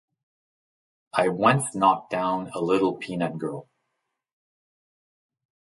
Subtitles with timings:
[1.13, 3.67] I once knocked down a little peanut girl.